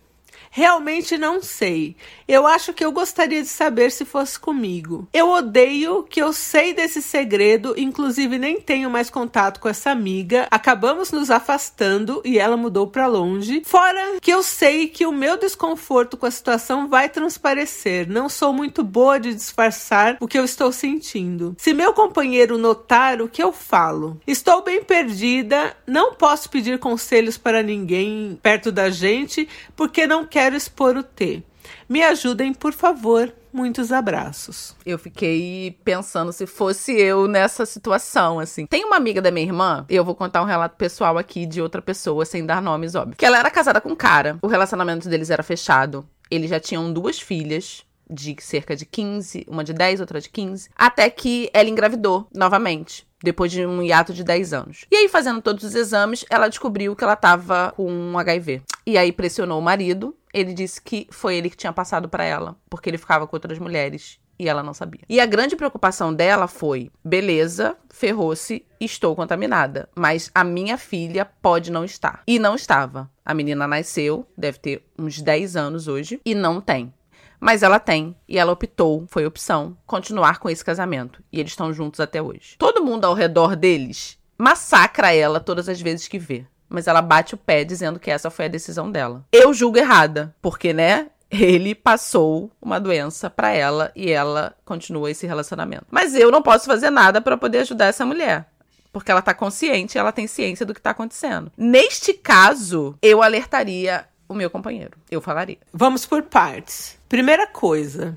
[0.57, 1.95] Realmente não sei.
[2.27, 5.07] Eu acho que eu gostaria de saber se fosse comigo.
[5.12, 10.49] Eu odeio que eu sei desse segredo, inclusive nem tenho mais contato com essa amiga.
[10.51, 13.64] Acabamos nos afastando e ela mudou para longe.
[13.66, 18.09] Fora que eu sei que o meu desconforto com a situação vai transparecer.
[18.09, 21.55] Não sou muito boa de disfarçar o que eu estou sentindo.
[21.59, 27.37] Se meu companheiro notar o que eu falo, estou bem perdida, não posso pedir conselhos
[27.37, 31.43] para ninguém perto da gente porque não quero quero expor o T.
[31.89, 33.35] Me ajudem, por favor.
[33.53, 34.77] Muitos abraços.
[34.87, 38.65] Eu fiquei pensando se fosse eu nessa situação, assim.
[38.65, 41.83] Tem uma amiga da minha irmã, eu vou contar um relato pessoal aqui de outra
[41.83, 43.17] pessoa, sem dar nomes, óbvio.
[43.17, 46.09] Que ela era casada com um cara, o relacionamento deles era fechado.
[46.31, 50.71] Eles já tinham duas filhas, de cerca de 15, uma de 10, outra de 15,
[50.77, 54.85] até que ela engravidou novamente depois de um hiato de 10 anos.
[54.91, 58.63] E aí, fazendo todos os exames, ela descobriu que ela tava com HIV.
[58.87, 60.15] E aí pressionou o marido.
[60.37, 63.59] Ele disse que foi ele que tinha passado para ela, porque ele ficava com outras
[63.59, 65.01] mulheres e ela não sabia.
[65.09, 71.72] E a grande preocupação dela foi: beleza, ferrou-se, estou contaminada, mas a minha filha pode
[71.72, 72.22] não estar.
[72.27, 73.11] E não estava.
[73.25, 76.92] A menina nasceu, deve ter uns 10 anos hoje, e não tem.
[77.40, 81.22] Mas ela tem, e ela optou, foi opção, continuar com esse casamento.
[81.33, 82.57] E eles estão juntos até hoje.
[82.59, 86.46] Todo mundo ao redor deles massacra ela todas as vezes que vê.
[86.68, 89.24] Mas ela bate o pé dizendo que essa foi a decisão dela.
[89.33, 91.09] Eu julgo errada, porque, né?
[91.31, 95.87] Ele passou uma doença para ela e ela continua esse relacionamento.
[95.90, 98.46] Mas eu não posso fazer nada para poder ajudar essa mulher
[98.92, 101.52] porque ela tá consciente, ela tem ciência do que tá acontecendo.
[101.55, 104.96] Neste caso, eu alertaria o meu companheiro.
[105.11, 105.59] Eu falaria.
[105.70, 106.98] Vamos por partes.
[107.07, 108.16] Primeira coisa.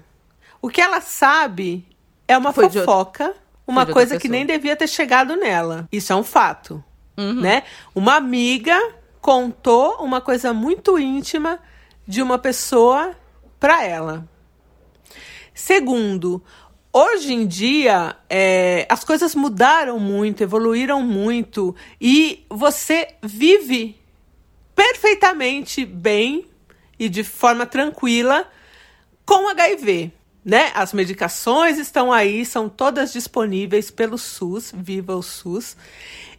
[0.62, 1.86] O que ela sabe
[2.30, 3.36] é uma Foi fofoca,
[3.68, 5.86] uma coisa que nem devia ter chegado nela.
[5.92, 6.82] Isso é um fato.
[7.20, 7.42] Uhum.
[7.42, 7.64] Né?
[7.94, 8.78] Uma amiga
[9.20, 11.60] contou uma coisa muito íntima
[12.08, 13.14] de uma pessoa
[13.60, 14.28] para ela.
[15.54, 16.42] Segundo,
[16.94, 24.00] hoje em dia é, as coisas mudaram muito, evoluíram muito e você vive
[24.74, 26.48] perfeitamente bem
[26.98, 28.48] e de forma tranquila
[29.26, 30.14] com HIV.
[30.44, 30.72] Né?
[30.74, 35.76] As medicações estão aí, são todas disponíveis pelo SUS, viva o SUS.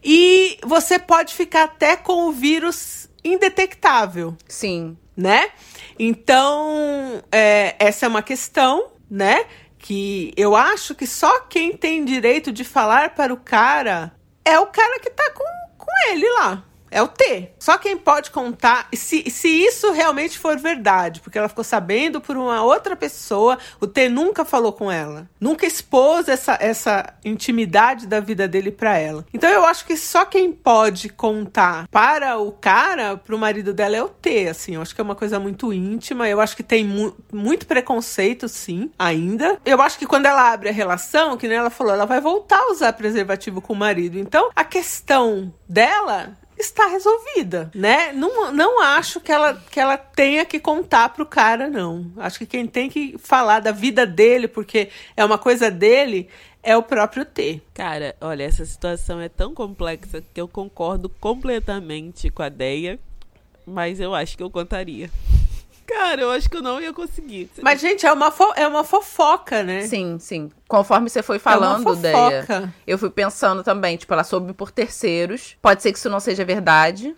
[0.03, 4.37] E você pode ficar até com o vírus indetectável.
[4.49, 4.97] Sim.
[5.17, 5.51] Né?
[5.99, 9.45] Então, é, essa é uma questão, né?
[9.79, 14.13] Que eu acho que só quem tem direito de falar para o cara
[14.45, 15.45] é o cara que tá com,
[15.77, 17.51] com ele lá é o T.
[17.59, 22.37] Só quem pode contar, se, se isso realmente for verdade, porque ela ficou sabendo por
[22.37, 28.21] uma outra pessoa, o T nunca falou com ela, nunca expôs essa, essa intimidade da
[28.21, 29.25] vida dele para ela.
[29.33, 33.97] Então eu acho que só quem pode contar para o cara, para o marido dela,
[33.97, 34.49] é o T.
[34.49, 36.29] Assim, eu acho que é uma coisa muito íntima.
[36.29, 39.59] Eu acho que tem mu muito preconceito, sim, ainda.
[39.65, 42.59] Eu acho que quando ela abre a relação, que nem ela falou, ela vai voltar
[42.59, 44.19] a usar preservativo com o marido.
[44.19, 48.13] Então a questão dela está resolvida, né?
[48.13, 52.11] Não, não acho que ela, que ela tenha que contar pro cara, não.
[52.17, 56.29] Acho que quem tem que falar da vida dele, porque é uma coisa dele,
[56.63, 57.61] é o próprio T.
[57.75, 62.99] Cara, olha, essa situação é tão complexa que eu concordo completamente com a Deia,
[63.67, 65.11] mas eu acho que eu contaria.
[66.11, 67.49] Cara, eu acho que eu não ia conseguir.
[67.63, 69.83] Mas, gente, é uma, é uma fofoca, né?
[69.83, 70.51] Sim, sim.
[70.67, 75.57] Conforme você foi É falando, Deia, eu fui pensando também, tipo, ela soube por terceiros.
[75.63, 77.15] Pode ser que isso não seja verdade.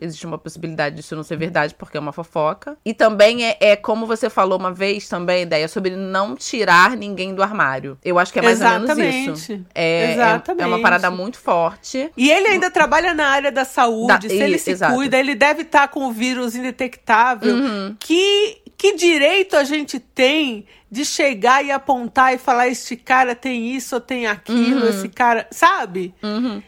[0.00, 2.76] Existe uma possibilidade disso não ser verdade, porque é uma fofoca.
[2.84, 7.34] E também é, é como você falou uma vez também, ideia sobre não tirar ninguém
[7.34, 7.96] do armário.
[8.04, 8.90] Eu acho que é mais Exatamente.
[8.90, 9.64] ou menos isso.
[9.74, 10.60] É, Exatamente.
[10.60, 12.10] É, é uma parada muito forte.
[12.16, 14.06] E ele ainda trabalha na área da saúde.
[14.08, 14.94] Da- se ele e- se exato.
[14.94, 17.56] cuida, ele deve estar com o vírus indetectável.
[17.98, 23.74] Que, que direito a gente tem de chegar e apontar e falar: este cara tem
[23.74, 25.46] isso ou tem aquilo, esse cara.
[25.50, 26.14] Sabe?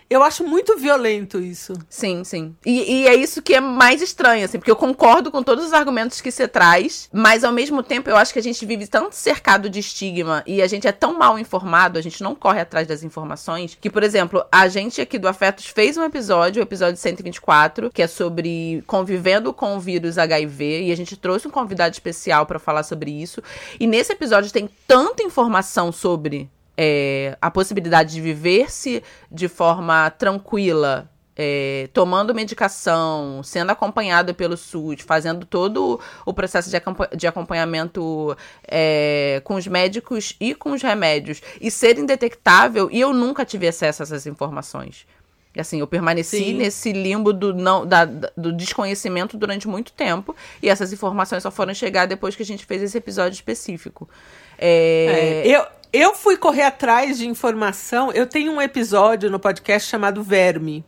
[0.08, 1.74] Eu acho muito violento isso.
[1.88, 2.54] Sim, sim.
[2.64, 5.72] E, e é isso que é mais estranho, assim, porque eu concordo com todos os
[5.72, 9.14] argumentos que você traz, mas ao mesmo tempo eu acho que a gente vive tanto
[9.14, 12.86] cercado de estigma e a gente é tão mal informado, a gente não corre atrás
[12.86, 16.96] das informações, que, por exemplo, a gente aqui do Afetos fez um episódio, o episódio
[16.96, 21.92] 124, que é sobre convivendo com o vírus HIV, e a gente trouxe um convidado
[21.92, 23.42] especial pra falar sobre isso.
[23.78, 31.10] E nesse episódio tem tanta informação sobre é, a possibilidade de viver-se de forma tranquila,
[31.36, 36.76] é, tomando medicação, sendo acompanhado pelo SUS, fazendo todo o processo de,
[37.16, 43.12] de acompanhamento é, com os médicos e com os remédios, e ser indetectável, e eu
[43.12, 45.06] nunca tive acesso a essas informações.
[45.56, 46.52] Assim, eu permaneci Sim.
[46.54, 51.74] nesse limbo do, não, da- do desconhecimento durante muito tempo, e essas informações só foram
[51.74, 54.08] chegar depois que a gente fez esse episódio específico.
[54.56, 58.12] É, É, eu, eu fui correr atrás de informação.
[58.12, 60.84] Eu tenho um episódio no podcast chamado Verme.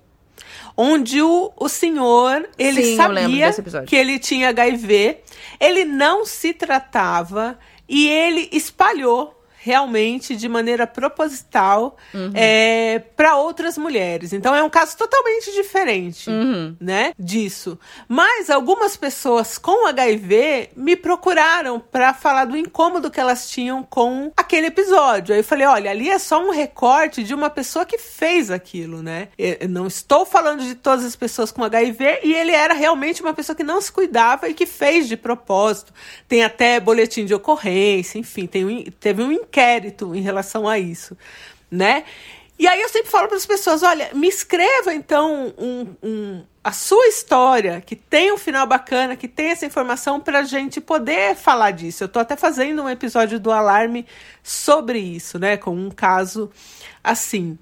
[0.77, 3.53] Onde o, o senhor, ele Sim, sabia
[3.87, 5.19] que ele tinha HIV,
[5.59, 12.33] ele não se tratava e ele espalhou realmente de maneira proposital Uhum.
[13.17, 14.33] para outras mulheres.
[14.33, 16.75] Então é um caso totalmente diferente Uhum.
[16.81, 17.79] né, disso.
[18.09, 24.33] Mas algumas pessoas com HIV me procuraram para falar do incômodo que elas tinham com
[24.37, 25.35] aquele episódio.
[25.35, 29.03] Aí eu falei, olha, ali é só um recorte de uma pessoa que fez aquilo,
[29.03, 29.29] né?
[29.39, 33.35] Eu não estou falando de todas as pessoas com HIV e ele era realmente uma
[33.35, 35.93] pessoa que não se cuidava e que fez de propósito.
[36.29, 41.17] Tem até boletim de ocorrência, enfim, tem um, teve um inquérito em relação a isso,
[41.71, 42.05] né?
[42.59, 46.73] E aí eu sempre falo para as pessoas, olha, me escreva então um, um- a
[46.73, 51.35] sua história, que tem um final bacana, que tem essa informação para a gente poder
[51.35, 52.05] falar disso.
[52.05, 54.07] Eu estou até fazendo um episódio do Alarme
[54.43, 55.57] sobre isso, né?
[55.57, 56.51] Com um caso
[57.03, 57.59] assim.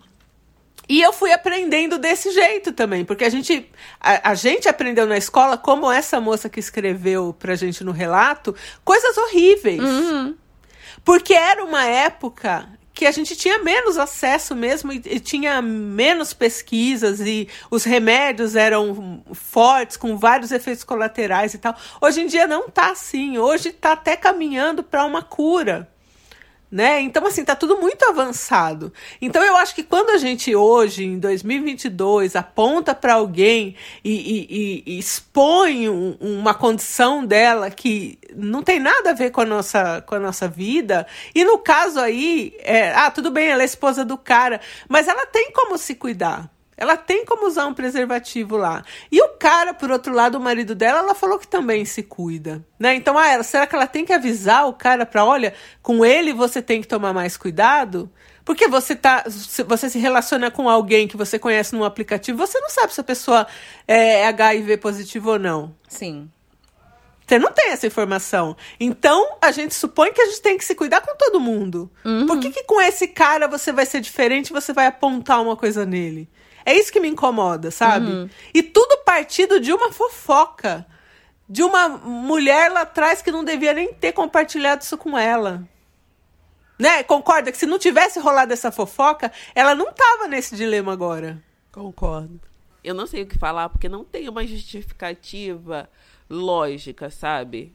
[0.88, 3.70] E eu fui aprendendo desse jeito também, porque a gente,
[4.00, 8.52] a, a gente aprendeu na escola, como essa moça que escreveu pra gente no relato,
[8.84, 9.80] coisas horríveis.
[11.04, 16.32] Porque era uma época que a gente tinha menos acesso mesmo e, e tinha menos
[16.32, 21.76] pesquisas e os remédios eram fortes, com vários efeitos colaterais e tal.
[22.00, 23.38] Hoje em dia não tá assim.
[23.38, 25.88] Hoje tá até caminhando para uma cura.
[26.70, 27.00] Né?
[27.00, 28.92] Então, assim, tá tudo muito avançado.
[29.22, 34.82] Então, eu acho que quando a gente hoje, em 2022, aponta para alguém e, e-
[34.86, 40.02] e- expõe um- uma condição dela que não tem nada a ver com a nossa,
[40.02, 44.04] com a nossa vida, e no caso aí, é, ah, tudo bem, ela é esposa
[44.04, 46.50] do cara, mas ela tem como se cuidar.
[46.80, 48.84] Ela tem como usar um preservativo lá.
[49.10, 52.64] E o cara, por outro lado, o marido dela, ela falou que também se cuida,
[52.78, 52.94] né?
[52.94, 56.32] Então, ah, ela- será que ela tem que avisar o cara para, olha, com ele
[56.32, 58.08] você tem que tomar mais cuidado?
[58.44, 62.58] Porque você tá, se você se relaciona com alguém que você conhece num aplicativo, você
[62.60, 63.46] não sabe se a pessoa
[63.86, 65.74] é HIV positivo ou não.
[65.88, 66.30] Sim.
[67.26, 68.56] Você não tem essa informação.
[68.80, 71.90] Então, a gente supõe que a gente tem que se cuidar com todo mundo.
[72.26, 75.54] Por que, que com esse cara você vai ser diferente e você vai apontar uma
[75.56, 76.26] coisa nele?
[76.64, 78.30] É isso que me incomoda, sabe?
[78.52, 80.86] E tudo partido de uma fofoca.
[81.48, 85.66] De uma mulher lá atrás que não devia nem ter compartilhado isso com ela.
[86.78, 87.02] Né?
[87.02, 91.42] Concorda que se não tivesse rolado essa fofoca, ela não tava nesse dilema agora.
[91.72, 92.40] Concordo.
[92.84, 95.88] eu não sei o que falar porque não tem uma justificativa
[96.28, 97.74] lógica, sabe?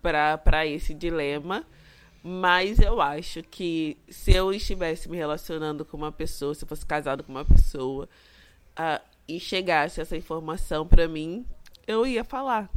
[0.00, 1.64] Para esse dilema.
[2.22, 6.84] Mas eu acho que se eu estivesse me relacionando com uma pessoa, se eu fosse
[6.84, 8.08] casado com uma pessoa,
[8.78, 11.44] uh, e chegasse essa informação para mim,
[11.86, 12.68] eu ia falar.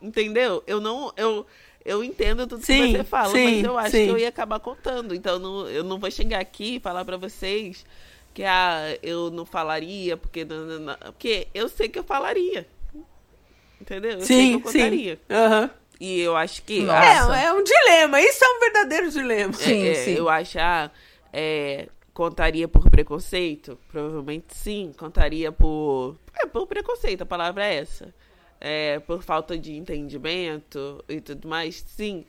[0.00, 0.62] Entendeu?
[0.66, 1.12] Eu não.
[1.16, 1.46] Eu,
[1.84, 4.04] eu entendo tudo sim, que você fala, sim, mas eu acho sim.
[4.04, 5.14] que eu ia acabar contando.
[5.14, 7.84] Então não, eu não vou chegar aqui e falar para vocês
[8.32, 10.44] que ah, eu não falaria, porque.
[10.44, 12.66] Não, não, não, porque eu sei que eu falaria.
[13.80, 14.12] Entendeu?
[14.12, 15.20] Eu sim, sei que eu contaria.
[15.28, 15.70] Uhum.
[16.00, 16.88] E eu acho que.
[16.88, 18.20] É, é um dilema.
[18.20, 19.52] Isso é um verdadeiro dilema.
[19.52, 20.14] Sim, é, sim.
[20.14, 20.58] Eu acho.
[20.58, 20.90] Ah,
[21.32, 23.78] é, contaria por preconceito?
[23.90, 24.92] Provavelmente sim.
[24.96, 26.16] Contaria por.
[26.34, 28.14] É, por preconceito, a palavra é essa
[28.60, 32.24] é, por falta de entendimento e tudo mais, sim.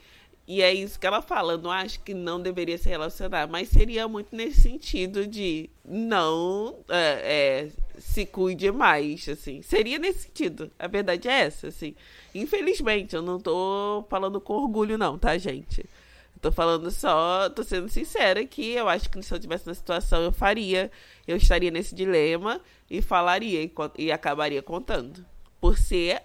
[0.50, 1.60] E é isso que ela fala.
[1.60, 7.68] Não acho que não deveria se relacionar, mas seria muito nesse sentido de não é,
[7.68, 9.62] é, se cuide mais, assim.
[9.62, 10.72] Seria nesse sentido.
[10.80, 11.94] A verdade é essa, assim.
[12.34, 15.82] Infelizmente, eu não tô falando com orgulho, não, tá, gente?
[15.82, 19.76] Eu tô falando só, tô sendo sincera que eu acho que se eu tivesse na
[19.76, 20.92] situação, eu faria.
[21.28, 22.60] Eu estaria nesse dilema
[22.90, 25.24] e falaria e, e acabaria contando
[25.62, 26.24] por ser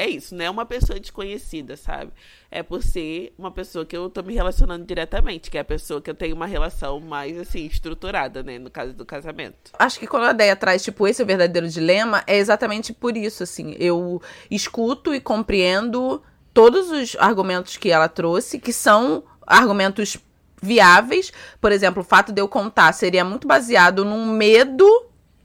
[0.00, 2.10] é isso, não é uma pessoa desconhecida, sabe?
[2.50, 6.00] É por ser uma pessoa que eu tô me relacionando diretamente, que é a pessoa
[6.00, 8.58] que eu tenho uma relação mais, assim, estruturada, né?
[8.58, 9.72] No caso do casamento.
[9.78, 13.14] Acho que quando a ideia traz, tipo, esse é o verdadeiro dilema, é exatamente por
[13.14, 13.76] isso, assim.
[13.78, 16.22] Eu escuto e compreendo
[16.54, 20.16] todos os argumentos que ela trouxe, que são argumentos
[20.62, 21.30] viáveis.
[21.60, 24.86] Por exemplo, o fato de eu contar seria muito baseado num medo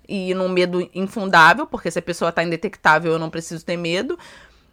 [0.07, 4.17] e num medo infundável, porque se a pessoa tá indetectável, eu não preciso ter medo.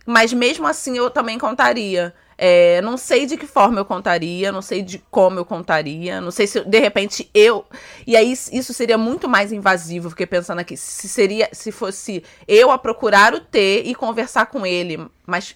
[0.07, 2.15] Mas mesmo assim eu também contaria.
[2.37, 6.33] É, não sei de que forma eu contaria, não sei de como eu contaria, não
[6.33, 7.65] sei se de repente eu.
[8.05, 12.73] E aí isso seria muito mais invasivo, fiquei pensando aqui, se seria se fosse eu
[12.73, 15.55] a procurar o T e conversar com ele, mas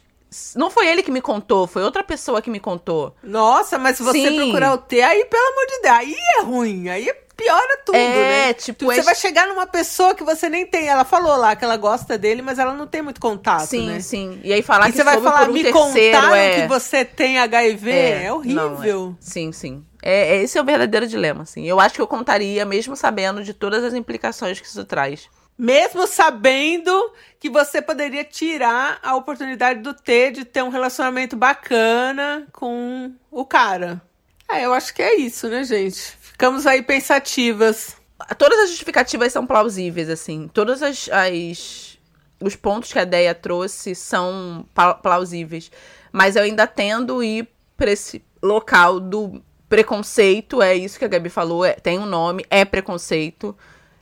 [0.55, 3.17] não foi ele que me contou, foi outra pessoa que me contou.
[3.23, 4.37] Nossa, mas se você Sim.
[4.37, 7.96] procurar o T, aí, pelo amor de Deus, aí é ruim, aí é piora tudo,
[7.96, 8.55] é, né?
[8.55, 9.03] Tipo, você é...
[9.03, 10.88] vai chegar numa pessoa que você nem tem.
[10.88, 14.01] Ela falou lá que ela gosta dele, mas ela não tem muito contato, sim, né?
[14.01, 16.62] Sim, E aí falar e que você vai falar, um me terceiro, contaram é...
[16.62, 18.70] que você tem HIV, é, é horrível.
[18.70, 19.16] Não, é...
[19.20, 19.85] Sim, sim.
[20.03, 21.66] É, esse é o verdadeiro dilema, assim.
[21.66, 25.29] Eu acho que eu contaria, mesmo sabendo de todas as implicações que isso traz.
[25.59, 32.46] Mesmo sabendo que você poderia tirar a oportunidade do T de ter um relacionamento bacana
[32.53, 34.03] com o cara.
[34.49, 36.16] É, eu acho que é isso, né, gente?
[36.37, 37.96] Ficamos aí pensativas.
[38.37, 40.51] Todas as justificativas são plausíveis, assim.
[40.53, 41.99] Todas as, as
[42.38, 44.66] os pontos que a ideia trouxe são
[45.03, 45.70] plausíveis.
[46.12, 51.31] Mas eu ainda tendo ir para esse local do preconceito, é isso que a Gabi
[51.31, 53.57] falou, é, tem um nome, é preconceito.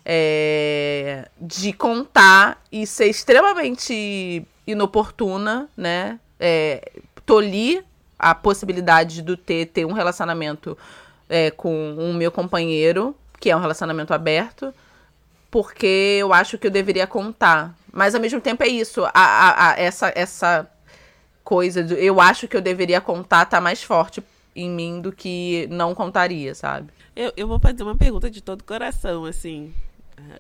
[0.05, 6.18] É, de contar e ser extremamente inoportuna, né?
[6.40, 7.85] É, tolir
[8.18, 10.77] a possibilidade do ter, ter um relacionamento
[11.35, 14.73] é, com o meu companheiro, que é um relacionamento aberto,
[15.51, 17.77] porque eu acho que eu deveria contar.
[17.92, 20.70] Mas ao mesmo tempo é isso, a, a, a essa, essa
[21.42, 24.23] coisa do eu acho que eu deveria contar tá mais forte
[24.55, 26.90] em mim do que não contaria, sabe?
[27.16, 29.75] Eu, eu vou fazer uma pergunta de todo coração, assim.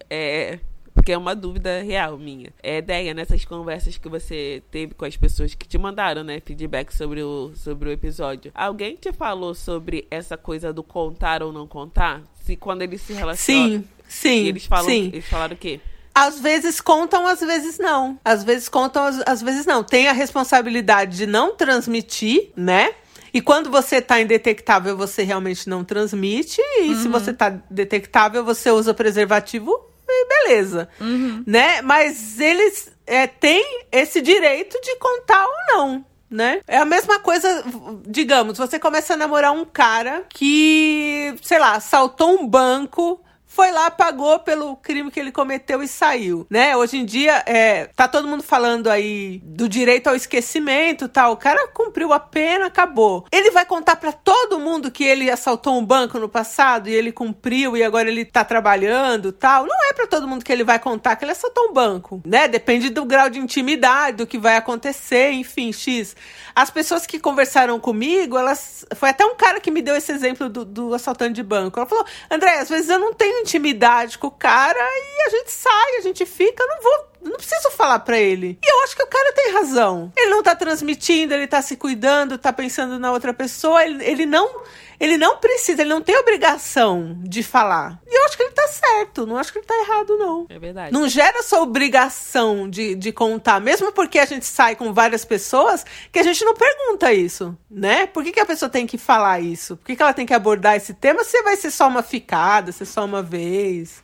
[0.08, 0.60] É,
[1.04, 2.50] porque é uma dúvida real minha.
[2.62, 6.96] É ideia nessas conversas que você teve com as pessoas que te mandaram, né, feedback
[6.96, 8.50] sobre o, sobre o episódio.
[8.54, 12.22] Alguém te falou sobre essa coisa do contar ou não contar?
[12.42, 13.68] Se quando eles se relacionam.
[13.68, 14.46] Sim, sim.
[14.46, 15.10] Eles falam, sim.
[15.12, 15.78] eles falaram o quê?
[16.14, 18.18] Às vezes contam, às vezes não.
[18.24, 19.84] Às vezes contam, às, vezes não.
[19.84, 22.94] Tem a responsabilidade de não transmitir, né?
[23.30, 26.62] E quando você tá indetectável, você realmente não transmite.
[26.78, 27.02] E uhum.
[27.02, 29.92] se você tá detectável, você usa preservativo
[30.28, 30.88] beleza.
[31.00, 31.42] Uhum.
[31.46, 31.82] Né?
[31.82, 36.04] Mas eles é, têm esse direito de contar ou não.
[36.30, 36.60] Né?
[36.66, 37.62] É a mesma coisa,
[38.06, 43.22] digamos, você começa a namorar um cara que, sei lá, saltou um banco
[43.54, 46.76] foi lá, pagou pelo crime que ele cometeu e saiu, né?
[46.76, 51.32] Hoje em dia, é, tá todo mundo falando aí do direito ao esquecimento tal.
[51.32, 53.24] O cara cumpriu a pena, acabou.
[53.30, 57.12] Ele vai contar para todo mundo que ele assaltou um banco no passado e ele
[57.12, 59.66] cumpriu e agora ele tá trabalhando tal.
[59.66, 62.48] Não é para todo mundo que ele vai contar que ele assaltou um banco, né?
[62.48, 66.16] Depende do grau de intimidade, do que vai acontecer, enfim, X.
[66.56, 68.84] As pessoas que conversaram comigo, elas.
[68.96, 71.78] Foi até um cara que me deu esse exemplo do, do assaltante de banco.
[71.78, 75.50] Ela falou: André, às vezes eu não tenho intimidade com o cara e a gente
[75.50, 78.58] sai, a gente fica, não vou não preciso falar para ele.
[78.62, 80.12] E eu acho que o cara tem razão.
[80.16, 84.26] Ele não tá transmitindo, ele tá se cuidando, tá pensando na outra pessoa, ele, ele
[84.26, 84.62] não
[84.98, 88.00] ele não precisa, ele não tem obrigação de falar.
[88.06, 90.46] E eu acho que ele tá certo, não acho que ele tá errado, não.
[90.48, 90.92] É verdade.
[90.92, 95.84] Não gera essa obrigação de, de contar, mesmo porque a gente sai com várias pessoas,
[96.12, 98.06] que a gente não pergunta isso, né?
[98.06, 99.76] Por que, que a pessoa tem que falar isso?
[99.76, 102.72] Por que, que ela tem que abordar esse tema se vai ser só uma ficada,
[102.72, 104.03] se é só uma vez?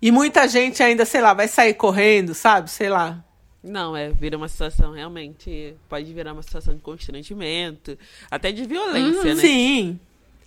[0.00, 2.70] E muita gente ainda, sei lá, vai sair correndo, sabe?
[2.70, 3.22] Sei lá.
[3.62, 5.74] Não, é, vira uma situação realmente.
[5.88, 7.98] Pode virar uma situação de constrangimento,
[8.30, 9.40] até de violência, né?
[9.40, 10.00] Sim.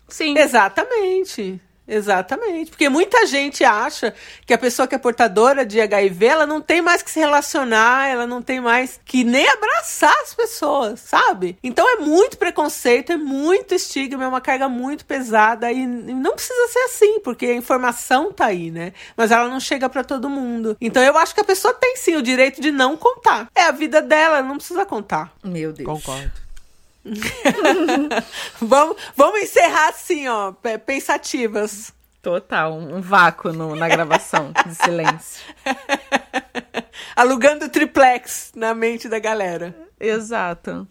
[0.07, 0.37] Sim.
[0.37, 1.59] Exatamente.
[1.91, 2.71] Exatamente.
[2.71, 4.13] Porque muita gente acha
[4.45, 8.07] que a pessoa que é portadora de HIV, ela não tem mais que se relacionar,
[8.07, 11.57] ela não tem mais que nem abraçar as pessoas, sabe?
[11.61, 16.67] Então é muito preconceito, é muito estigma, é uma carga muito pesada e não precisa
[16.69, 18.93] ser assim, porque a informação tá aí, né?
[19.17, 20.77] Mas ela não chega para todo mundo.
[20.79, 23.49] Então eu acho que a pessoa tem sim o direito de não contar.
[23.53, 25.33] É a vida dela, ela não precisa contar.
[25.43, 25.85] Meu Deus.
[25.85, 26.31] Concordo.
[28.61, 30.53] vamos, vamos encerrar assim, ó,
[30.85, 31.93] pensativas.
[32.21, 35.43] Total, um vácuo no, na gravação de silêncio.
[37.15, 39.75] Alugando triplex na mente da galera.
[39.99, 40.87] Exato.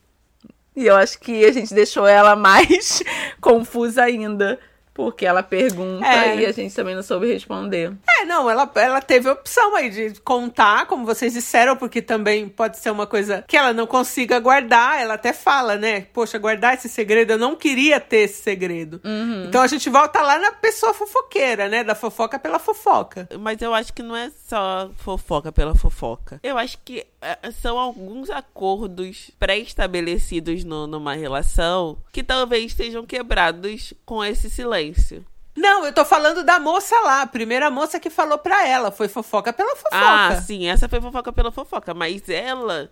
[0.74, 3.02] E eu acho que a gente deixou ela mais
[3.40, 4.58] confusa ainda.
[5.00, 6.36] Porque ela pergunta é.
[6.36, 7.90] e a gente também não soube responder.
[8.06, 12.46] É, não, ela, ela teve a opção aí de contar, como vocês disseram, porque também
[12.50, 15.00] pode ser uma coisa que ela não consiga guardar.
[15.00, 16.02] Ela até fala, né?
[16.12, 19.00] Poxa, guardar esse segredo, eu não queria ter esse segredo.
[19.02, 19.44] Uhum.
[19.46, 21.82] Então a gente volta lá na pessoa fofoqueira, né?
[21.82, 23.26] Da fofoca pela fofoca.
[23.38, 26.38] Mas eu acho que não é só fofoca pela fofoca.
[26.42, 34.22] Eu acho que é, são alguns acordos pré-estabelecidos numa relação que talvez sejam quebrados com
[34.22, 35.24] esse silêncio silêncio.
[35.56, 38.90] Não, eu tô falando da moça lá, a primeira moça que falou pra ela.
[38.90, 39.90] Foi fofoca pela fofoca.
[39.92, 41.92] Ah, sim, essa foi fofoca pela fofoca.
[41.92, 42.90] Mas ela.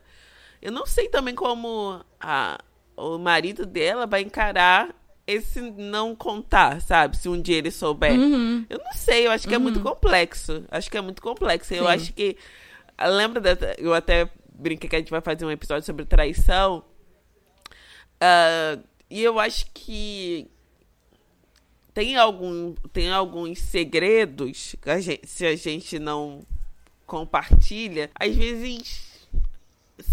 [0.60, 2.58] Eu não sei também como a,
[2.96, 4.94] o marido dela vai encarar
[5.24, 7.16] esse não contar, sabe?
[7.16, 8.12] Se um dia ele souber.
[8.12, 8.66] Uhum.
[8.68, 9.60] Eu não sei, eu acho que uhum.
[9.60, 9.84] é muito uhum.
[9.84, 10.64] complexo.
[10.70, 11.68] Acho que é muito complexo.
[11.68, 11.76] Sim.
[11.76, 12.36] Eu acho que.
[13.00, 13.56] Lembra da.
[13.78, 16.84] Eu até brinquei que a gente vai fazer um episódio sobre traição.
[18.20, 20.50] Uh, e eu acho que
[21.98, 26.46] tem, algum, tem alguns segredos que a gente, se a gente não
[27.04, 29.28] compartilha, às vezes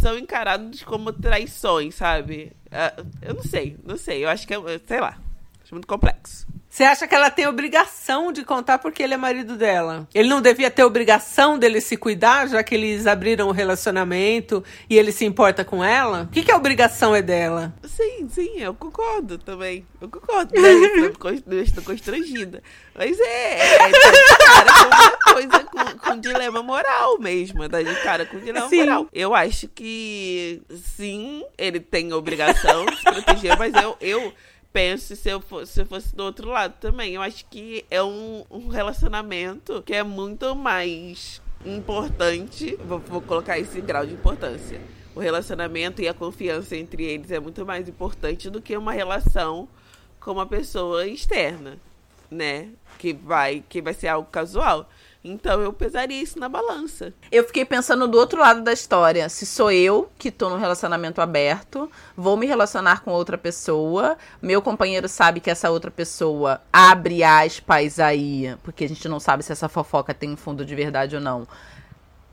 [0.02, 2.54] são encarados como traições, sabe?
[2.72, 4.26] Ah, eu não sei, não sei.
[4.26, 4.58] Eu acho que é,
[4.88, 5.22] sei lá,
[5.64, 6.48] acho muito complexo.
[6.76, 10.06] Você acha que ela tem obrigação de contar porque ele é marido dela?
[10.14, 14.62] Ele não devia ter obrigação dele se cuidar, já que eles abriram o um relacionamento
[14.90, 16.24] e ele se importa com ela?
[16.24, 17.74] O que, que a obrigação é dela?
[17.86, 19.88] Sim, sim, eu concordo também.
[20.02, 20.52] Eu concordo.
[20.54, 20.70] Né?
[21.48, 22.62] Eu estou constrangida.
[22.94, 23.92] Mas é, é, é
[24.46, 27.70] cara com uma coisa com, com dilema moral mesmo.
[27.70, 28.80] Tá de cara com dilema sim.
[28.80, 29.08] moral.
[29.14, 30.62] Eu acho que
[30.98, 33.96] sim, ele tem obrigação de se proteger, mas eu.
[34.02, 34.34] eu
[34.76, 37.14] penso se eu, fosse, se eu fosse do outro lado também.
[37.14, 42.78] Eu acho que é um, um relacionamento que é muito mais importante.
[42.86, 44.82] Vou, vou colocar esse grau de importância.
[45.16, 49.66] O relacionamento e a confiança entre eles é muito mais importante do que uma relação
[50.20, 51.78] com uma pessoa externa,
[52.30, 52.68] né?
[53.00, 54.90] Que vai, que vai ser algo casual.
[55.28, 57.12] Então eu pesaria isso na balança.
[57.32, 59.28] Eu fiquei pensando do outro lado da história.
[59.28, 64.62] Se sou eu que tô num relacionamento aberto, vou me relacionar com outra pessoa, meu
[64.62, 69.52] companheiro sabe que essa outra pessoa abre aspas aí, porque a gente não sabe se
[69.52, 71.48] essa fofoca tem fundo de verdade ou não.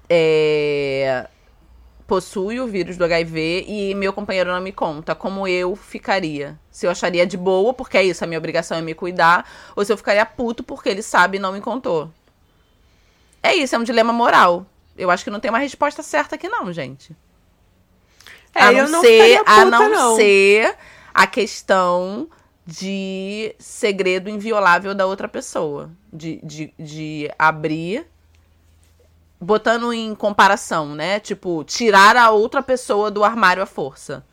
[0.09, 1.29] É
[2.07, 6.59] possui o vírus do HIV e meu companheiro não me conta como eu ficaria.
[6.71, 9.83] Se eu acharia de boa, porque é isso, a minha obrigação é me cuidar, ou
[9.83, 12.11] se eu ficaria puto porque ele sabe e não me contou.
[13.43, 14.67] É isso, é um dilema moral.
[14.97, 17.17] Eu acho que não tem uma resposta certa aqui, não, gente.
[18.55, 20.77] É, a não, não ser, puta, a não, não ser
[21.13, 22.29] a questão
[22.67, 25.91] de segredo inviolável da outra pessoa.
[26.13, 28.07] De, de, de abrir.
[29.41, 31.19] Botando em comparação, né?
[31.19, 34.25] Tipo, tirar a outra pessoa do armário à força.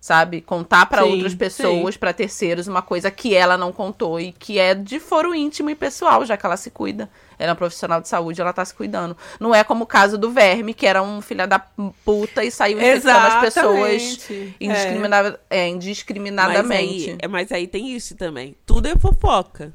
[0.00, 0.40] Sabe?
[0.40, 4.74] Contar para outras pessoas, para terceiros, uma coisa que ela não contou e que é
[4.74, 7.10] de foro íntimo e pessoal, já que ela se cuida.
[7.40, 9.16] Ela é um profissional de saúde, ela tá se cuidando.
[9.40, 12.78] Não é como o caso do Verme, que era um filho da puta e saiu
[12.78, 14.28] infectando as pessoas
[14.60, 15.60] indiscriminada, é.
[15.60, 17.12] É, indiscriminadamente.
[17.12, 18.54] Mas aí, mas aí tem isso também.
[18.66, 19.72] Tudo é fofoca.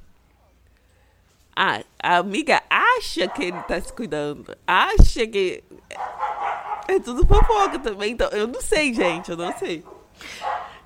[1.55, 4.55] Ah, a amiga acha que ele tá se cuidando.
[4.67, 5.63] Acha que.
[6.87, 8.11] É tudo fofoca também.
[8.11, 9.31] Então, eu não sei, gente.
[9.31, 9.83] Eu não sei.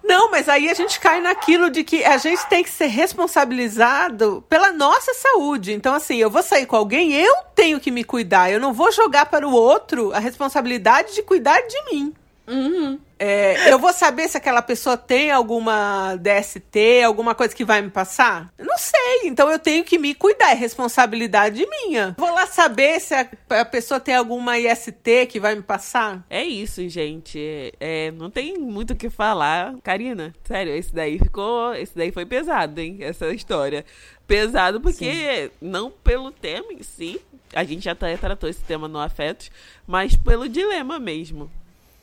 [0.09, 4.43] Não, mas aí a gente cai naquilo de que a gente tem que ser responsabilizado
[4.49, 5.71] pela nossa saúde.
[5.71, 8.51] Então, assim, eu vou sair com alguém, eu tenho que me cuidar.
[8.51, 12.13] Eu não vou jogar para o outro a responsabilidade de cuidar de mim.
[12.47, 12.99] Uhum.
[13.19, 17.89] É, eu vou saber se aquela pessoa tem alguma DST, alguma coisa que vai me
[17.89, 18.49] passar?
[18.57, 22.15] Não sei, então eu tenho que me cuidar, é responsabilidade minha.
[22.17, 26.23] Vou lá saber se a, a pessoa tem alguma IST que vai me passar?
[26.29, 27.73] É isso, gente.
[27.77, 29.75] É, não tem muito o que falar.
[29.83, 31.75] Karina, sério, esse daí ficou.
[31.75, 32.99] Esse daí foi pesado, hein?
[33.01, 33.83] Essa história.
[34.25, 35.51] Pesado porque, Sim.
[35.59, 37.19] não pelo tema em si,
[37.53, 39.51] a gente já tratou esse tema no Afetos,
[39.87, 41.51] mas pelo dilema mesmo.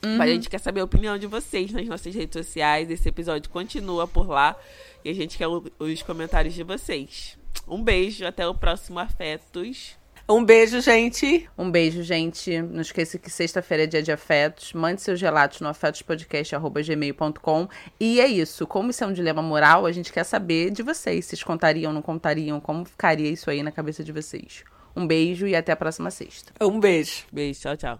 [0.03, 0.21] Uhum.
[0.21, 2.89] A gente quer saber a opinião de vocês nas nossas redes sociais.
[2.89, 4.55] Esse episódio continua por lá.
[5.03, 7.37] E a gente quer os comentários de vocês.
[7.67, 9.97] Um beijo, até o próximo Afetos.
[10.29, 11.49] Um beijo, gente.
[11.57, 12.61] Um beijo, gente.
[12.61, 14.73] Não esqueça que sexta-feira é dia de afetos.
[14.73, 17.69] Mande seus relatos no afetospodcast.gmail.com.
[17.97, 18.67] E é isso.
[18.67, 21.25] Como isso é um dilema moral, a gente quer saber de vocês.
[21.25, 22.59] Vocês contariam, não contariam?
[22.59, 24.65] Como ficaria isso aí na cabeça de vocês?
[24.93, 26.51] Um beijo e até a próxima sexta.
[26.59, 27.23] Um beijo.
[27.31, 27.97] Beijo, tchau, tchau.